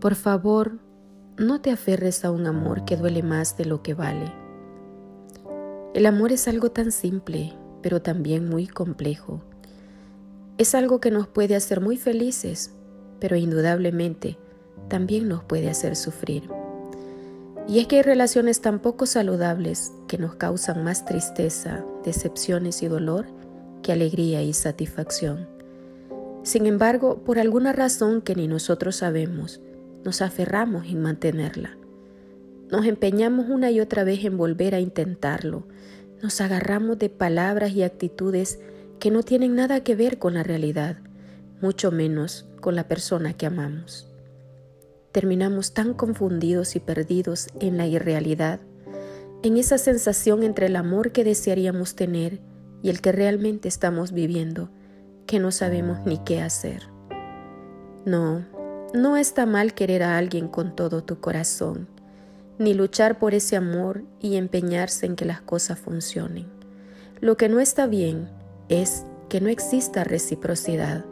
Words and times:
Por 0.00 0.14
favor, 0.14 0.78
no 1.38 1.60
te 1.60 1.72
aferres 1.72 2.24
a 2.24 2.30
un 2.30 2.46
amor 2.46 2.84
que 2.84 2.96
duele 2.96 3.24
más 3.24 3.56
de 3.56 3.64
lo 3.64 3.82
que 3.82 3.94
vale. 3.94 4.32
El 5.92 6.06
amor 6.06 6.30
es 6.30 6.46
algo 6.46 6.70
tan 6.70 6.92
simple, 6.92 7.52
pero 7.82 8.00
también 8.00 8.48
muy 8.48 8.68
complejo. 8.68 9.42
Es 10.56 10.76
algo 10.76 11.00
que 11.00 11.10
nos 11.10 11.26
puede 11.26 11.56
hacer 11.56 11.80
muy 11.80 11.96
felices, 11.96 12.72
pero 13.18 13.34
indudablemente 13.34 14.38
también 14.88 15.26
nos 15.26 15.42
puede 15.42 15.68
hacer 15.68 15.96
sufrir. 15.96 16.48
Y 17.66 17.80
es 17.80 17.88
que 17.88 17.96
hay 17.96 18.02
relaciones 18.02 18.60
tan 18.60 18.78
poco 18.78 19.04
saludables 19.04 19.92
que 20.06 20.16
nos 20.16 20.36
causan 20.36 20.84
más 20.84 21.04
tristeza, 21.06 21.84
decepciones 22.04 22.84
y 22.84 22.88
dolor 22.88 23.26
que 23.82 23.90
alegría 23.90 24.42
y 24.42 24.52
satisfacción. 24.52 25.48
Sin 26.44 26.66
embargo, 26.66 27.24
por 27.24 27.40
alguna 27.40 27.72
razón 27.72 28.22
que 28.22 28.36
ni 28.36 28.46
nosotros 28.46 28.96
sabemos, 28.96 29.60
nos 30.04 30.22
aferramos 30.22 30.86
en 30.86 31.02
mantenerla. 31.02 31.76
Nos 32.70 32.86
empeñamos 32.86 33.48
una 33.48 33.70
y 33.70 33.80
otra 33.80 34.04
vez 34.04 34.24
en 34.24 34.36
volver 34.36 34.74
a 34.74 34.80
intentarlo. 34.80 35.66
Nos 36.22 36.40
agarramos 36.40 36.98
de 36.98 37.08
palabras 37.08 37.72
y 37.72 37.82
actitudes 37.82 38.60
que 38.98 39.10
no 39.10 39.22
tienen 39.22 39.54
nada 39.54 39.82
que 39.82 39.94
ver 39.94 40.18
con 40.18 40.34
la 40.34 40.42
realidad, 40.42 40.98
mucho 41.60 41.90
menos 41.90 42.46
con 42.60 42.74
la 42.74 42.88
persona 42.88 43.32
que 43.32 43.46
amamos. 43.46 44.08
Terminamos 45.12 45.72
tan 45.72 45.94
confundidos 45.94 46.76
y 46.76 46.80
perdidos 46.80 47.48
en 47.60 47.76
la 47.76 47.86
irrealidad, 47.86 48.60
en 49.42 49.56
esa 49.56 49.78
sensación 49.78 50.42
entre 50.42 50.66
el 50.66 50.76
amor 50.76 51.12
que 51.12 51.24
desearíamos 51.24 51.94
tener 51.94 52.40
y 52.82 52.90
el 52.90 53.00
que 53.00 53.12
realmente 53.12 53.68
estamos 53.68 54.12
viviendo, 54.12 54.68
que 55.26 55.38
no 55.38 55.50
sabemos 55.52 56.00
ni 56.04 56.18
qué 56.18 56.40
hacer. 56.40 56.82
No, 58.04 58.44
no 58.94 59.18
está 59.18 59.44
mal 59.44 59.74
querer 59.74 60.02
a 60.02 60.16
alguien 60.16 60.48
con 60.48 60.74
todo 60.74 61.04
tu 61.04 61.20
corazón, 61.20 61.88
ni 62.58 62.72
luchar 62.72 63.18
por 63.18 63.34
ese 63.34 63.56
amor 63.56 64.02
y 64.20 64.36
empeñarse 64.36 65.04
en 65.04 65.14
que 65.14 65.26
las 65.26 65.42
cosas 65.42 65.78
funcionen. 65.78 66.46
Lo 67.20 67.36
que 67.36 67.48
no 67.48 67.60
está 67.60 67.86
bien 67.86 68.28
es 68.68 69.04
que 69.28 69.40
no 69.40 69.48
exista 69.48 70.04
reciprocidad, 70.04 71.04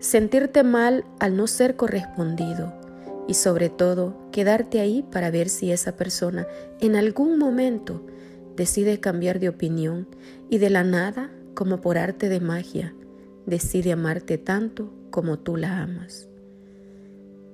sentirte 0.00 0.64
mal 0.64 1.04
al 1.20 1.36
no 1.36 1.46
ser 1.46 1.76
correspondido 1.76 2.72
y 3.28 3.34
sobre 3.34 3.70
todo 3.70 4.14
quedarte 4.32 4.80
ahí 4.80 5.02
para 5.02 5.30
ver 5.30 5.48
si 5.48 5.70
esa 5.70 5.96
persona 5.96 6.46
en 6.80 6.96
algún 6.96 7.38
momento 7.38 8.04
decide 8.56 8.98
cambiar 8.98 9.38
de 9.38 9.48
opinión 9.48 10.08
y 10.50 10.58
de 10.58 10.70
la 10.70 10.82
nada, 10.82 11.30
como 11.54 11.80
por 11.80 11.96
arte 11.96 12.28
de 12.28 12.40
magia, 12.40 12.92
decide 13.46 13.92
amarte 13.92 14.36
tanto 14.36 14.92
como 15.10 15.38
tú 15.38 15.56
la 15.56 15.80
amas. 15.80 16.28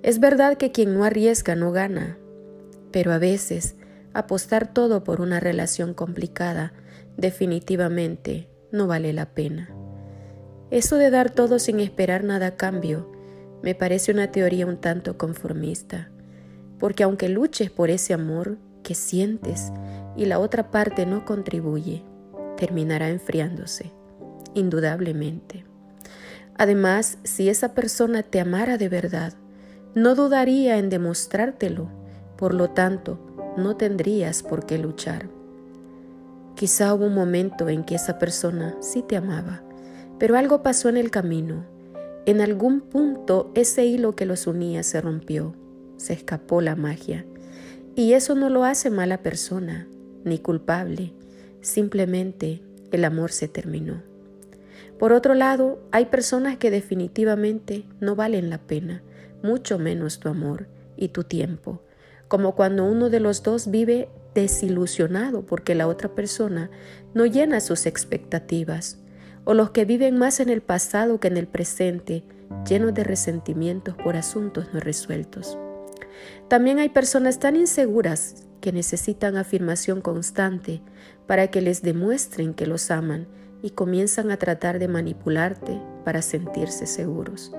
Es 0.02 0.18
verdad 0.18 0.56
que 0.56 0.72
quien 0.72 0.94
no 0.94 1.04
arriesga 1.04 1.54
no 1.56 1.72
gana, 1.72 2.16
pero 2.90 3.12
a 3.12 3.18
veces 3.18 3.76
apostar 4.14 4.72
todo 4.72 5.04
por 5.04 5.20
una 5.20 5.40
relación 5.40 5.94
complicada 5.94 6.72
definitivamente 7.16 8.48
no 8.72 8.86
vale 8.86 9.12
la 9.12 9.26
pena. 9.26 9.70
Eso 10.70 10.96
de 10.96 11.10
dar 11.10 11.30
todo 11.30 11.58
sin 11.58 11.80
esperar 11.80 12.24
nada 12.24 12.46
a 12.46 12.56
cambio 12.56 13.10
me 13.62 13.74
parece 13.74 14.10
una 14.12 14.32
teoría 14.32 14.66
un 14.66 14.78
tanto 14.78 15.18
conformista, 15.18 16.08
porque 16.78 17.02
aunque 17.02 17.28
luches 17.28 17.70
por 17.70 17.90
ese 17.90 18.14
amor 18.14 18.56
que 18.82 18.94
sientes 18.94 19.70
y 20.16 20.24
la 20.24 20.38
otra 20.38 20.70
parte 20.70 21.04
no 21.04 21.26
contribuye, 21.26 22.02
terminará 22.56 23.10
enfriándose, 23.10 23.92
indudablemente. 24.54 25.64
Además, 26.56 27.18
si 27.22 27.48
esa 27.48 27.74
persona 27.74 28.22
te 28.22 28.40
amara 28.40 28.78
de 28.78 28.88
verdad, 28.88 29.34
no 29.94 30.14
dudaría 30.14 30.78
en 30.78 30.88
demostrártelo, 30.88 31.88
por 32.36 32.54
lo 32.54 32.70
tanto, 32.70 33.18
no 33.56 33.76
tendrías 33.76 34.42
por 34.42 34.64
qué 34.64 34.78
luchar. 34.78 35.28
Quizá 36.54 36.94
hubo 36.94 37.06
un 37.06 37.14
momento 37.14 37.68
en 37.68 37.84
que 37.84 37.96
esa 37.96 38.18
persona 38.18 38.76
sí 38.80 39.02
te 39.02 39.16
amaba, 39.16 39.62
pero 40.18 40.36
algo 40.36 40.62
pasó 40.62 40.88
en 40.88 40.96
el 40.96 41.10
camino. 41.10 41.64
En 42.26 42.40
algún 42.40 42.82
punto 42.82 43.50
ese 43.54 43.86
hilo 43.86 44.14
que 44.14 44.26
los 44.26 44.46
unía 44.46 44.82
se 44.82 45.00
rompió, 45.00 45.54
se 45.96 46.12
escapó 46.12 46.60
la 46.60 46.76
magia. 46.76 47.24
Y 47.96 48.12
eso 48.12 48.34
no 48.34 48.48
lo 48.48 48.64
hace 48.64 48.90
mala 48.90 49.22
persona, 49.22 49.88
ni 50.24 50.38
culpable, 50.38 51.12
simplemente 51.60 52.62
el 52.92 53.04
amor 53.04 53.32
se 53.32 53.48
terminó. 53.48 54.02
Por 54.98 55.12
otro 55.12 55.34
lado, 55.34 55.80
hay 55.92 56.06
personas 56.06 56.58
que 56.58 56.70
definitivamente 56.70 57.84
no 58.00 58.16
valen 58.16 58.50
la 58.50 58.58
pena, 58.58 59.02
mucho 59.42 59.78
menos 59.78 60.20
tu 60.20 60.28
amor 60.28 60.66
y 60.96 61.08
tu 61.08 61.24
tiempo, 61.24 61.82
como 62.28 62.54
cuando 62.54 62.84
uno 62.84 63.10
de 63.10 63.20
los 63.20 63.42
dos 63.42 63.70
vive 63.70 64.08
desilusionado 64.34 65.44
porque 65.44 65.74
la 65.74 65.88
otra 65.88 66.14
persona 66.14 66.70
no 67.14 67.26
llena 67.26 67.60
sus 67.60 67.86
expectativas, 67.86 68.98
o 69.44 69.54
los 69.54 69.70
que 69.70 69.84
viven 69.84 70.18
más 70.18 70.40
en 70.40 70.48
el 70.48 70.60
pasado 70.60 71.18
que 71.18 71.28
en 71.28 71.36
el 71.36 71.46
presente, 71.46 72.24
llenos 72.68 72.94
de 72.94 73.04
resentimientos 73.04 73.94
por 73.96 74.16
asuntos 74.16 74.66
no 74.72 74.80
resueltos. 74.80 75.58
También 76.48 76.78
hay 76.78 76.90
personas 76.90 77.38
tan 77.38 77.56
inseguras 77.56 78.46
que 78.60 78.72
necesitan 78.72 79.36
afirmación 79.36 80.00
constante 80.00 80.82
para 81.26 81.48
que 81.48 81.60
les 81.60 81.82
demuestren 81.82 82.54
que 82.54 82.66
los 82.66 82.90
aman 82.90 83.26
y 83.62 83.70
comienzan 83.70 84.30
a 84.30 84.36
tratar 84.36 84.78
de 84.78 84.88
manipularte 84.88 85.80
para 86.04 86.22
sentirse 86.22 86.86
seguros. 86.86 87.52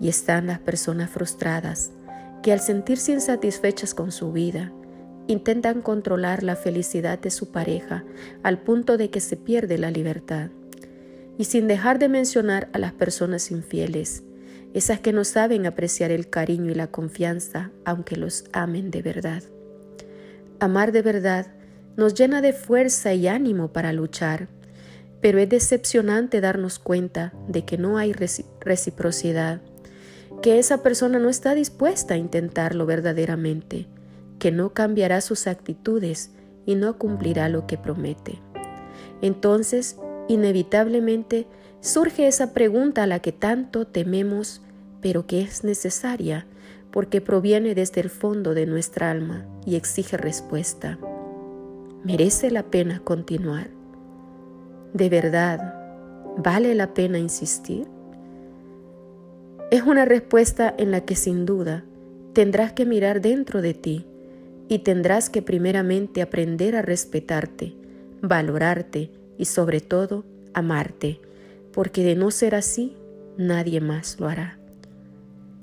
Y 0.00 0.08
están 0.08 0.46
las 0.46 0.58
personas 0.58 1.10
frustradas 1.10 1.90
que 2.42 2.52
al 2.52 2.60
sentirse 2.60 3.12
insatisfechas 3.12 3.94
con 3.94 4.12
su 4.12 4.32
vida, 4.32 4.72
intentan 5.26 5.82
controlar 5.82 6.42
la 6.42 6.56
felicidad 6.56 7.18
de 7.18 7.30
su 7.30 7.52
pareja 7.52 8.04
al 8.42 8.58
punto 8.58 8.96
de 8.96 9.10
que 9.10 9.20
se 9.20 9.36
pierde 9.36 9.78
la 9.78 9.90
libertad. 9.90 10.50
Y 11.36 11.44
sin 11.44 11.68
dejar 11.68 11.98
de 11.98 12.08
mencionar 12.08 12.68
a 12.72 12.78
las 12.78 12.92
personas 12.92 13.50
infieles, 13.50 14.22
esas 14.74 15.00
que 15.00 15.12
no 15.12 15.24
saben 15.24 15.66
apreciar 15.66 16.10
el 16.10 16.28
cariño 16.28 16.70
y 16.70 16.74
la 16.74 16.88
confianza 16.88 17.70
aunque 17.84 18.16
los 18.16 18.44
amen 18.52 18.90
de 18.90 19.02
verdad. 19.02 19.42
Amar 20.60 20.92
de 20.92 21.02
verdad 21.02 21.46
nos 21.96 22.14
llena 22.14 22.40
de 22.40 22.52
fuerza 22.52 23.12
y 23.14 23.28
ánimo 23.28 23.72
para 23.72 23.92
luchar, 23.92 24.48
pero 25.20 25.38
es 25.38 25.48
decepcionante 25.48 26.40
darnos 26.40 26.78
cuenta 26.78 27.32
de 27.48 27.64
que 27.64 27.76
no 27.78 27.98
hay 27.98 28.12
reciprocidad 28.12 29.60
que 30.42 30.58
esa 30.58 30.82
persona 30.82 31.18
no 31.18 31.28
está 31.28 31.54
dispuesta 31.54 32.14
a 32.14 32.18
intentarlo 32.18 32.86
verdaderamente, 32.86 33.86
que 34.38 34.52
no 34.52 34.72
cambiará 34.72 35.20
sus 35.20 35.46
actitudes 35.46 36.32
y 36.64 36.74
no 36.74 36.98
cumplirá 36.98 37.48
lo 37.48 37.66
que 37.66 37.78
promete. 37.78 38.38
Entonces, 39.20 39.96
inevitablemente, 40.28 41.46
surge 41.80 42.28
esa 42.28 42.52
pregunta 42.52 43.02
a 43.02 43.06
la 43.06 43.20
que 43.20 43.32
tanto 43.32 43.86
tememos, 43.86 44.62
pero 45.00 45.26
que 45.26 45.40
es 45.40 45.64
necesaria 45.64 46.46
porque 46.90 47.20
proviene 47.20 47.74
desde 47.74 48.00
el 48.00 48.10
fondo 48.10 48.54
de 48.54 48.66
nuestra 48.66 49.10
alma 49.10 49.44
y 49.66 49.76
exige 49.76 50.16
respuesta. 50.16 50.98
¿Merece 52.04 52.50
la 52.50 52.62
pena 52.64 53.00
continuar? 53.00 53.68
¿De 54.94 55.08
verdad 55.08 55.74
vale 56.38 56.74
la 56.74 56.94
pena 56.94 57.18
insistir? 57.18 57.86
Es 59.70 59.82
una 59.82 60.06
respuesta 60.06 60.74
en 60.78 60.90
la 60.90 61.02
que 61.02 61.14
sin 61.14 61.44
duda 61.44 61.84
tendrás 62.32 62.72
que 62.72 62.86
mirar 62.86 63.20
dentro 63.20 63.60
de 63.60 63.74
ti 63.74 64.06
y 64.66 64.78
tendrás 64.78 65.28
que 65.28 65.42
primeramente 65.42 66.22
aprender 66.22 66.74
a 66.74 66.80
respetarte, 66.80 67.74
valorarte 68.22 69.10
y 69.36 69.44
sobre 69.44 69.82
todo 69.82 70.24
amarte, 70.54 71.20
porque 71.70 72.02
de 72.02 72.16
no 72.16 72.30
ser 72.30 72.54
así, 72.54 72.96
nadie 73.36 73.82
más 73.82 74.18
lo 74.18 74.28
hará. 74.28 74.58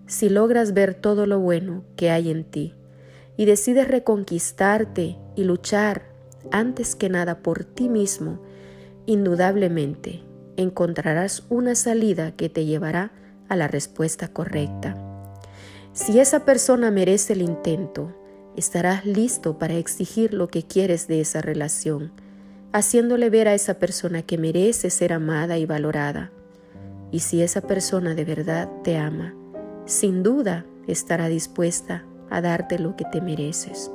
Si 0.05 0.29
logras 0.29 0.75
ver 0.75 0.93
todo 0.93 1.25
lo 1.25 1.39
bueno 1.39 1.83
que 1.95 2.11
hay 2.11 2.29
en 2.29 2.43
ti 2.43 2.75
y 3.37 3.45
decides 3.45 3.87
reconquistarte 3.87 5.17
y 5.35 5.45
luchar 5.45 6.03
antes 6.51 6.95
que 6.95 7.09
nada 7.09 7.39
por 7.39 7.63
ti 7.63 7.89
mismo, 7.89 8.39
indudablemente 9.07 10.21
encontrarás 10.57 11.43
una 11.49 11.73
salida 11.73 12.33
que 12.33 12.49
te 12.49 12.65
llevará 12.65 13.11
a 13.49 13.55
la 13.55 13.67
respuesta 13.67 14.27
correcta. 14.27 14.95
Si 15.93 16.19
esa 16.19 16.43
persona 16.43 16.91
merece 16.91 17.33
el 17.33 17.41
intento, 17.41 18.13
estarás 18.55 19.05
listo 19.05 19.57
para 19.57 19.75
exigir 19.75 20.33
lo 20.33 20.49
que 20.49 20.63
quieres 20.63 21.07
de 21.07 21.21
esa 21.21 21.41
relación, 21.41 22.11
haciéndole 22.73 23.29
ver 23.29 23.47
a 23.47 23.53
esa 23.53 23.75
persona 23.75 24.21
que 24.21 24.37
merece 24.37 24.89
ser 24.89 25.13
amada 25.13 25.57
y 25.57 25.65
valorada. 25.65 26.31
Y 27.11 27.19
si 27.19 27.41
esa 27.41 27.61
persona 27.61 28.13
de 28.13 28.25
verdad 28.25 28.69
te 28.83 28.97
ama, 28.97 29.33
sin 29.85 30.23
duda 30.23 30.65
estará 30.87 31.27
dispuesta 31.27 32.03
a 32.29 32.41
darte 32.41 32.77
lo 32.79 32.95
que 32.95 33.05
te 33.05 33.21
mereces. 33.21 33.91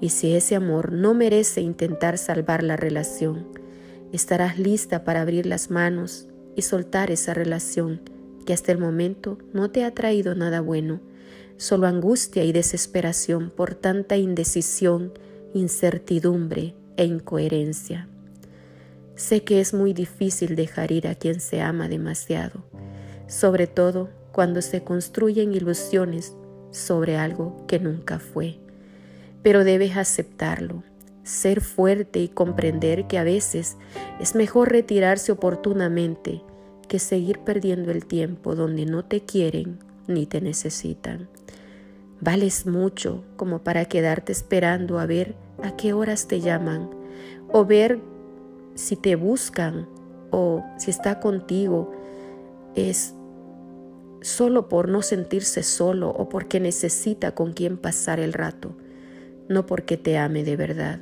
Y 0.00 0.08
si 0.08 0.34
ese 0.34 0.56
amor 0.56 0.90
no 0.90 1.14
merece 1.14 1.60
intentar 1.60 2.18
salvar 2.18 2.64
la 2.64 2.76
relación, 2.76 3.46
estarás 4.12 4.58
lista 4.58 5.04
para 5.04 5.20
abrir 5.20 5.46
las 5.46 5.70
manos 5.70 6.26
y 6.56 6.62
soltar 6.62 7.12
esa 7.12 7.34
relación 7.34 8.00
que 8.42 8.52
hasta 8.52 8.72
el 8.72 8.78
momento 8.78 9.38
no 9.52 9.70
te 9.70 9.84
ha 9.84 9.92
traído 9.92 10.34
nada 10.34 10.60
bueno, 10.60 11.00
solo 11.56 11.86
angustia 11.86 12.44
y 12.44 12.52
desesperación 12.52 13.50
por 13.50 13.74
tanta 13.74 14.16
indecisión, 14.16 15.12
incertidumbre 15.54 16.74
e 16.96 17.04
incoherencia. 17.04 18.08
Sé 19.14 19.44
que 19.44 19.60
es 19.60 19.74
muy 19.74 19.92
difícil 19.92 20.56
dejar 20.56 20.90
ir 20.90 21.06
a 21.06 21.14
quien 21.14 21.40
se 21.40 21.60
ama 21.60 21.88
demasiado, 21.88 22.64
sobre 23.26 23.66
todo 23.66 24.08
cuando 24.32 24.62
se 24.62 24.82
construyen 24.82 25.54
ilusiones 25.54 26.34
sobre 26.70 27.16
algo 27.16 27.64
que 27.66 27.78
nunca 27.78 28.18
fue. 28.18 28.58
Pero 29.42 29.64
debes 29.64 29.96
aceptarlo, 29.96 30.82
ser 31.22 31.60
fuerte 31.60 32.20
y 32.20 32.28
comprender 32.28 33.06
que 33.06 33.18
a 33.18 33.24
veces 33.24 33.76
es 34.18 34.34
mejor 34.34 34.72
retirarse 34.72 35.32
oportunamente 35.32 36.42
que 36.92 36.98
seguir 36.98 37.38
perdiendo 37.38 37.90
el 37.90 38.04
tiempo 38.04 38.54
donde 38.54 38.84
no 38.84 39.02
te 39.02 39.22
quieren 39.22 39.78
ni 40.08 40.26
te 40.26 40.42
necesitan. 40.42 41.26
Vales 42.20 42.66
mucho 42.66 43.24
como 43.36 43.60
para 43.60 43.86
quedarte 43.86 44.30
esperando 44.30 44.98
a 44.98 45.06
ver 45.06 45.34
a 45.62 45.74
qué 45.74 45.94
horas 45.94 46.28
te 46.28 46.42
llaman 46.42 46.90
o 47.50 47.64
ver 47.64 47.98
si 48.74 48.96
te 48.96 49.16
buscan 49.16 49.88
o 50.30 50.62
si 50.76 50.90
está 50.90 51.18
contigo. 51.18 51.90
Es 52.74 53.14
solo 54.20 54.68
por 54.68 54.90
no 54.90 55.00
sentirse 55.00 55.62
solo 55.62 56.10
o 56.10 56.28
porque 56.28 56.60
necesita 56.60 57.34
con 57.34 57.54
quien 57.54 57.78
pasar 57.78 58.20
el 58.20 58.34
rato, 58.34 58.76
no 59.48 59.64
porque 59.64 59.96
te 59.96 60.18
ame 60.18 60.44
de 60.44 60.56
verdad. 60.56 61.00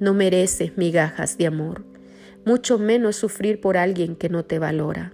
No 0.00 0.14
mereces 0.14 0.78
migajas 0.78 1.36
de 1.36 1.46
amor, 1.46 1.84
mucho 2.44 2.78
menos 2.78 3.16
sufrir 3.16 3.60
por 3.60 3.76
alguien 3.76 4.16
que 4.16 4.28
no 4.28 4.44
te 4.44 4.58
valora. 4.58 5.12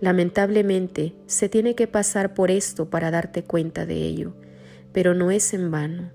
Lamentablemente, 0.00 1.14
se 1.26 1.48
tiene 1.48 1.74
que 1.74 1.86
pasar 1.86 2.34
por 2.34 2.50
esto 2.50 2.90
para 2.90 3.10
darte 3.10 3.44
cuenta 3.44 3.86
de 3.86 3.96
ello, 3.96 4.34
pero 4.92 5.14
no 5.14 5.30
es 5.30 5.54
en 5.54 5.70
vano, 5.70 6.10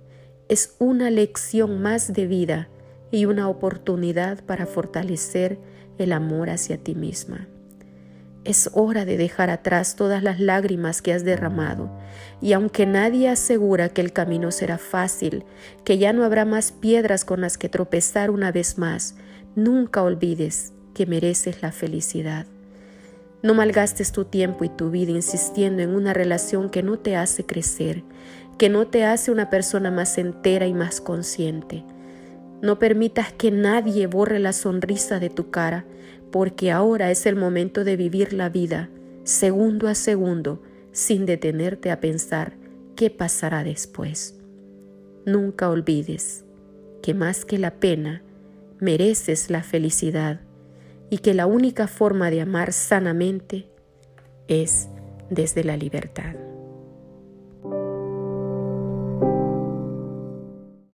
es 0.48 0.76
una 0.80 1.10
lección 1.10 1.82
más 1.82 2.14
de 2.14 2.28
vida 2.28 2.70
y 3.12 3.26
una 3.26 3.50
oportunidad 3.50 4.44
para 4.44 4.66
fortalecer 4.66 5.60
el 5.98 6.12
amor 6.12 6.50
hacia 6.50 6.78
ti 6.78 6.96
misma. 6.96 7.48
Es 8.46 8.70
hora 8.74 9.06
de 9.06 9.18
dejar 9.18 9.50
atrás 9.50 9.96
todas 9.96 10.24
las 10.24 10.40
lágrimas 10.40 11.02
que 11.02 11.14
has 11.14 11.24
derramado, 11.24 11.90
y 12.42 12.54
aunque 12.54 12.86
nadie 12.86 13.28
asegura 13.28 13.90
que 13.90 14.02
el 14.02 14.14
camino 14.14 14.52
será 14.52 14.78
fácil, 14.78 15.44
que 15.84 15.98
ya 15.98 16.14
no 16.14 16.24
habrá 16.24 16.46
más 16.46 16.72
piedras 16.72 17.26
con 17.26 17.42
las 17.42 17.58
que 17.58 17.70
tropezar 17.70 18.32
una 18.32 18.52
vez 18.52 18.78
más, 18.78 19.16
nunca 19.56 20.04
olvides 20.04 20.74
que 20.94 21.06
mereces 21.06 21.62
la 21.62 21.72
felicidad. 21.72 22.46
No 23.42 23.54
malgastes 23.54 24.12
tu 24.12 24.26
tiempo 24.26 24.66
y 24.66 24.70
tu 24.70 24.90
vida 24.90 25.12
insistiendo 25.12 25.82
en 25.82 25.92
una 25.92 26.14
relación 26.14 26.70
que 26.70 26.84
no 26.84 27.00
te 27.00 27.16
hace 27.16 27.46
crecer, 27.46 28.04
que 28.58 28.70
no 28.70 28.88
te 28.88 29.06
hace 29.06 29.32
una 29.32 29.50
persona 29.50 29.92
más 29.92 30.18
entera 30.18 30.68
y 30.68 30.74
más 30.74 31.00
consciente. 31.00 31.86
No 32.62 32.80
permitas 32.80 33.32
que 33.32 33.52
nadie 33.52 34.08
borre 34.08 34.40
la 34.40 34.52
sonrisa 34.52 35.20
de 35.20 35.30
tu 35.30 35.50
cara, 35.50 35.86
porque 36.32 36.72
ahora 36.72 37.10
es 37.12 37.26
el 37.26 37.38
momento 37.38 37.84
de 37.84 37.96
vivir 37.96 38.34
la 38.34 38.50
vida 38.50 38.90
segundo 39.24 39.88
a 39.88 39.96
segundo 39.96 40.62
sin 40.92 41.26
detenerte 41.26 41.92
a 41.92 42.02
pensar 42.02 42.58
qué 42.96 43.10
pasará 43.10 43.64
después. 43.64 44.38
Nunca 45.26 45.70
olvides 45.70 46.44
que 47.02 47.14
más 47.14 47.46
que 47.46 47.58
la 47.58 47.76
pena, 47.76 48.24
mereces 48.80 49.50
la 49.50 49.64
felicidad 49.64 50.42
y 51.10 51.20
que 51.20 51.34
la 51.34 51.46
única 51.46 51.88
forma 51.88 52.30
de 52.30 52.42
amar 52.42 52.74
sanamente 52.74 53.70
es 54.48 54.90
desde 55.30 55.64
la 55.64 55.78
libertad. 55.78 56.49